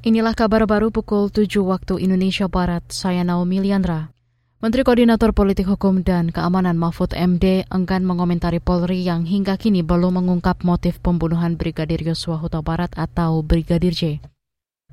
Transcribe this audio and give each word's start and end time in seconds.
Inilah 0.00 0.32
kabar 0.32 0.64
baru 0.64 0.88
pukul 0.88 1.28
7 1.28 1.60
waktu 1.60 2.00
Indonesia 2.00 2.48
Barat. 2.48 2.80
Saya 2.88 3.20
Naomi 3.20 3.60
Liandra. 3.60 4.08
Menteri 4.64 4.80
Koordinator 4.80 5.36
Politik 5.36 5.68
Hukum 5.68 6.00
dan 6.00 6.32
Keamanan 6.32 6.80
Mahfud 6.80 7.12
MD 7.12 7.68
enggan 7.68 8.08
mengomentari 8.08 8.64
Polri 8.64 9.04
yang 9.04 9.28
hingga 9.28 9.60
kini 9.60 9.84
belum 9.84 10.16
mengungkap 10.16 10.64
motif 10.64 11.04
pembunuhan 11.04 11.60
Brigadir 11.60 12.00
Yosua 12.00 12.40
Huta 12.40 12.64
Barat 12.64 12.96
atau 12.96 13.44
Brigadir 13.44 13.92
J. 13.92 14.24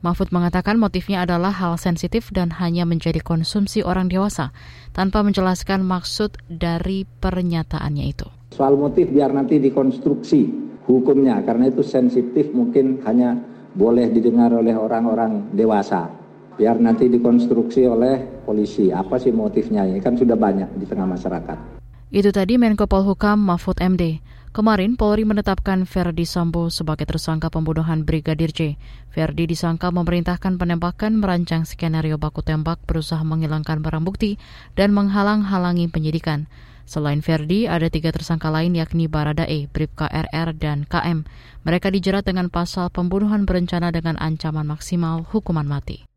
Mahfud 0.03 0.27
mengatakan 0.35 0.75
motifnya 0.75 1.23
adalah 1.23 1.55
hal 1.55 1.79
sensitif 1.79 2.27
dan 2.35 2.51
hanya 2.59 2.83
menjadi 2.83 3.23
konsumsi 3.23 3.87
orang 3.87 4.11
dewasa, 4.11 4.51
tanpa 4.91 5.23
menjelaskan 5.23 5.87
maksud 5.87 6.35
dari 6.51 7.07
pernyataannya 7.07 8.05
itu. 8.11 8.27
Soal 8.51 8.75
motif 8.75 9.07
biar 9.07 9.31
nanti 9.31 9.55
dikonstruksi 9.55 10.51
hukumnya, 10.83 11.39
karena 11.47 11.71
itu 11.71 11.79
sensitif 11.79 12.51
mungkin 12.51 12.99
hanya 13.07 13.55
boleh 13.77 14.09
didengar 14.09 14.49
oleh 14.49 14.73
orang-orang 14.73 15.53
dewasa. 15.53 16.09
Biar 16.57 16.81
nanti 16.81 17.05
dikonstruksi 17.05 17.85
oleh 17.85 18.41
polisi. 18.41 18.89
Apa 18.89 19.21
sih 19.21 19.29
motifnya? 19.29 19.85
Ini 19.85 20.01
kan 20.01 20.17
sudah 20.17 20.33
banyak 20.33 20.73
di 20.81 20.89
tengah 20.89 21.05
masyarakat. 21.05 21.77
Itu 22.09 22.33
tadi 22.33 22.57
Menko 22.57 22.89
Polhukam 22.89 23.37
Mahfud 23.37 23.77
MD. 23.77 24.25
Kemarin 24.57 24.97
Polri 24.97 25.21
menetapkan 25.21 25.85
Verdi 25.85 26.25
Sambo 26.25 26.73
sebagai 26.73 27.05
tersangka 27.05 27.53
pembunuhan 27.53 28.01
Brigadir 28.01 28.49
J. 28.49 28.73
Verdi 29.13 29.45
disangka 29.45 29.93
memerintahkan 29.93 30.57
penembakan 30.57 31.21
merancang 31.21 31.61
skenario 31.61 32.17
baku 32.17 32.41
tembak 32.41 32.81
berusaha 32.89 33.21
menghilangkan 33.21 33.85
barang 33.85 34.01
bukti 34.01 34.41
dan 34.73 34.97
menghalang-halangi 34.97 35.93
penyidikan. 35.93 36.49
Selain 36.87 37.19
Verdi, 37.19 37.67
ada 37.67 37.91
tiga 37.91 38.15
tersangka 38.15 38.47
lain 38.47 38.71
yakni 38.71 39.11
Barada 39.11 39.43
E, 39.43 39.67
Bribka 39.67 40.07
RR, 40.07 40.55
dan 40.55 40.87
KM. 40.87 41.27
Mereka 41.67 41.91
dijerat 41.91 42.23
dengan 42.23 42.47
pasal 42.47 42.87
pembunuhan 42.87 43.43
berencana 43.43 43.91
dengan 43.91 44.15
ancaman 44.15 44.63
maksimal 44.63 45.27
hukuman 45.27 45.67
mati. 45.67 46.07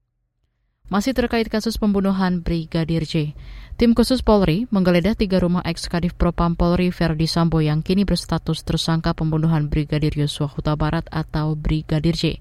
Masih 0.86 1.10
terkait 1.10 1.50
kasus 1.50 1.74
pembunuhan 1.74 2.46
Brigadir 2.46 3.02
J, 3.02 3.34
tim 3.78 3.98
khusus 3.98 4.22
Polri 4.22 4.70
menggeledah 4.70 5.18
tiga 5.18 5.42
rumah 5.42 5.62
eks-kadif 5.66 6.14
Propam 6.14 6.54
Polri 6.54 6.94
Verdi 6.94 7.26
Sambo 7.26 7.58
yang 7.58 7.82
kini 7.82 8.06
berstatus 8.06 8.62
tersangka 8.62 9.10
pembunuhan 9.14 9.66
Brigadir 9.70 10.14
Yosua 10.14 10.50
Huta 10.50 10.78
Barat 10.78 11.06
atau 11.10 11.58
Brigadir 11.58 12.14
J. 12.14 12.38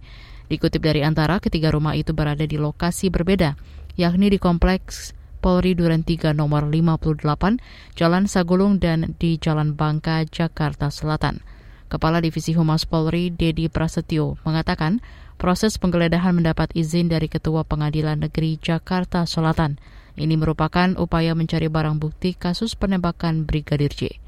Dikutip 0.50 0.82
dari 0.82 1.06
antara, 1.06 1.38
ketiga 1.38 1.70
rumah 1.70 1.94
itu 1.94 2.14
berada 2.14 2.42
di 2.46 2.58
lokasi 2.58 3.14
berbeda, 3.14 3.54
yakni 3.98 4.34
di 4.34 4.42
kompleks 4.42 5.18
Polri 5.40 5.74
Duren 5.74 6.04
3 6.04 6.36
nomor 6.36 6.68
58, 6.68 7.64
Jalan 7.96 8.28
Sagulung 8.28 8.78
dan 8.78 9.16
di 9.18 9.40
Jalan 9.40 9.80
Bangka, 9.80 10.28
Jakarta 10.28 10.92
Selatan. 10.92 11.40
Kepala 11.90 12.22
Divisi 12.22 12.54
Humas 12.54 12.86
Polri, 12.86 13.34
Dedi 13.34 13.66
Prasetyo, 13.72 14.38
mengatakan 14.46 15.02
proses 15.42 15.80
penggeledahan 15.80 16.38
mendapat 16.38 16.70
izin 16.78 17.10
dari 17.10 17.26
Ketua 17.26 17.66
Pengadilan 17.66 18.22
Negeri 18.22 18.62
Jakarta 18.62 19.26
Selatan. 19.26 19.82
Ini 20.20 20.36
merupakan 20.36 20.94
upaya 21.00 21.34
mencari 21.34 21.72
barang 21.72 21.98
bukti 21.98 22.36
kasus 22.36 22.76
penembakan 22.76 23.48
Brigadir 23.48 23.96
J. 23.96 24.20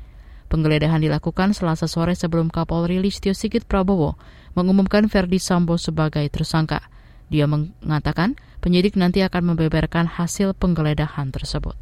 Penggeledahan 0.48 1.00
dilakukan 1.00 1.52
selasa 1.56 1.88
sore 1.88 2.12
sebelum 2.12 2.52
Kapolri 2.52 3.00
Listio 3.00 3.32
Sigit 3.32 3.64
Prabowo 3.68 4.20
mengumumkan 4.52 5.08
Verdi 5.08 5.40
Sambo 5.40 5.76
sebagai 5.80 6.28
tersangka. 6.28 6.92
Dia 7.32 7.48
mengatakan 7.48 8.36
penyidik 8.62 8.94
nanti 8.94 9.26
akan 9.26 9.52
membeberkan 9.52 10.06
hasil 10.06 10.54
penggeledahan 10.56 11.34
tersebut. 11.34 11.74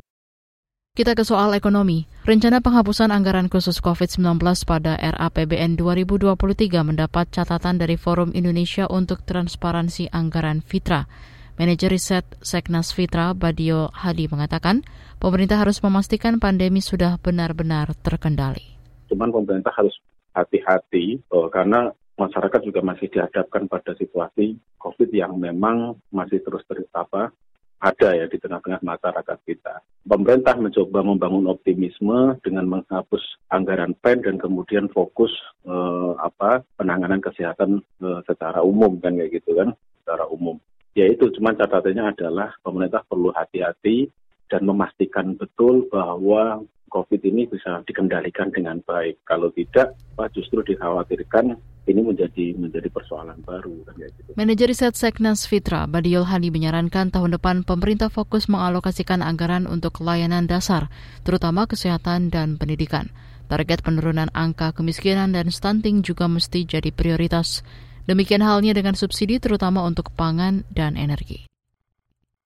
Kita 0.95 1.15
ke 1.15 1.23
soal 1.23 1.55
ekonomi. 1.55 2.09
Rencana 2.27 2.59
penghapusan 2.59 3.13
anggaran 3.13 3.47
khusus 3.47 3.79
COVID-19 3.79 4.41
pada 4.67 4.99
RAPBN 4.99 5.79
2023 5.79 6.35
mendapat 6.81 7.29
catatan 7.31 7.79
dari 7.79 7.95
Forum 7.95 8.35
Indonesia 8.35 8.89
untuk 8.89 9.23
Transparansi 9.23 10.11
Anggaran 10.11 10.59
Fitra. 10.59 11.07
Manajer 11.55 11.91
Riset 11.91 12.23
Seknas 12.39 12.95
Fitra, 12.95 13.35
Badio 13.35 13.91
Hadi, 13.91 14.27
mengatakan 14.31 14.83
pemerintah 15.19 15.59
harus 15.59 15.79
memastikan 15.83 16.39
pandemi 16.39 16.79
sudah 16.79 17.19
benar-benar 17.19 17.95
terkendali. 17.99 18.79
Cuman 19.11 19.31
pemerintah 19.31 19.71
harus 19.75 19.95
hati-hati 20.35 21.19
karena 21.51 21.91
masyarakat 22.19 22.61
juga 22.67 22.83
masih 22.83 23.07
dihadapkan 23.07 23.71
pada 23.71 23.95
situasi 23.95 24.59
COVID 24.75 25.09
yang 25.15 25.39
memang 25.39 25.95
masih 26.11 26.43
terus 26.43 26.61
apa, 26.91 27.31
ada 27.79 28.09
ya 28.11 28.27
di 28.27 28.35
tengah-tengah 28.35 28.83
masyarakat 28.83 29.37
kita. 29.47 29.79
Pemerintah 30.03 30.59
mencoba 30.59 30.99
membangun 30.99 31.47
optimisme 31.47 32.35
dengan 32.43 32.67
menghapus 32.67 33.23
anggaran 33.55 33.95
PEN 34.03 34.27
dan 34.27 34.35
kemudian 34.35 34.91
fokus 34.91 35.31
eh, 35.63 36.11
apa 36.19 36.67
penanganan 36.75 37.23
kesehatan 37.23 37.79
eh, 38.03 38.19
secara 38.27 38.59
umum 38.59 38.99
kan 38.99 39.15
kayak 39.15 39.39
gitu 39.39 39.55
kan, 39.55 39.71
secara 40.03 40.27
umum. 40.27 40.59
Ya 40.97 41.07
itu 41.07 41.31
cuma 41.39 41.55
catatannya 41.55 42.11
adalah 42.11 42.51
pemerintah 42.59 43.07
perlu 43.07 43.31
hati-hati 43.31 44.11
dan 44.51 44.67
memastikan 44.67 45.37
betul 45.39 45.87
bahwa 45.87 46.65
COVID 46.89 47.21
ini 47.23 47.45
bisa 47.45 47.85
dikendalikan 47.85 48.51
dengan 48.51 48.83
baik. 48.83 49.21
Kalau 49.23 49.53
tidak, 49.53 49.95
justru 50.35 50.65
dikhawatirkan 50.65 51.55
ini 51.89 52.01
menjadi 52.05 52.53
menjadi 52.57 52.89
persoalan 52.89 53.41
baru. 53.41 53.73
Kan, 53.85 53.95
ya, 53.97 54.07
gitu. 54.13 54.33
Manajer 54.37 54.67
Riset 54.69 54.93
Seknas 54.97 55.49
Fitra, 55.49 55.89
Badiol 55.89 56.25
Hani 56.25 56.53
menyarankan 56.53 57.09
tahun 57.09 57.37
depan 57.37 57.65
pemerintah 57.65 58.13
fokus 58.13 58.45
mengalokasikan 58.51 59.25
anggaran 59.25 59.65
untuk 59.65 60.01
layanan 60.01 60.45
dasar, 60.45 60.89
terutama 61.25 61.65
kesehatan 61.65 62.29
dan 62.29 62.57
pendidikan. 62.57 63.09
Target 63.49 63.81
penurunan 63.81 64.29
angka 64.37 64.77
kemiskinan 64.77 65.33
dan 65.33 65.49
stunting 65.49 66.05
juga 66.05 66.29
mesti 66.29 66.69
jadi 66.69 66.93
prioritas. 66.93 67.65
Demikian 68.05 68.45
halnya 68.45 68.77
dengan 68.77 68.93
subsidi 68.93 69.41
terutama 69.41 69.85
untuk 69.85 70.13
pangan 70.13 70.65
dan 70.73 70.93
energi. 70.97 71.49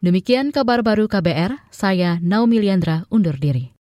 Demikian 0.04 0.52
kabar 0.52 0.84
baru 0.84 1.08
KBR, 1.08 1.72
saya 1.72 2.20
Naomi 2.20 2.60
Liandra 2.60 3.08
undur 3.08 3.40
diri. 3.40 3.72